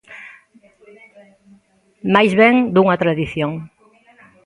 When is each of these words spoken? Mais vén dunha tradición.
Mais 2.13 2.31
vén 2.39 2.55
dunha 2.73 2.99
tradición. 3.03 3.51